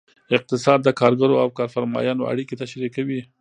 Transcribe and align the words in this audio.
اقتصاد 0.35 0.79
د 0.83 0.89
کارګرو 0.99 1.41
او 1.43 1.47
کارفرمایانو 1.57 2.27
اړیکې 2.31 2.59
تشریح 2.61 2.89
کوي. 2.97 3.21